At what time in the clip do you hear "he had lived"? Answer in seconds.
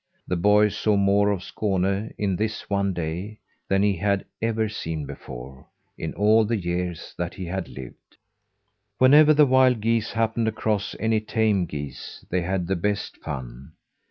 7.35-8.17